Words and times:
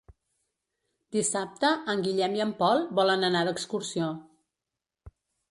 Dissabte 1.15 1.69
en 1.93 2.01
Guillem 2.07 2.33
i 2.39 2.41
en 2.47 2.55
Pol 2.63 2.83
volen 3.01 3.29
anar 3.29 3.45
d'excursió. 3.51 4.11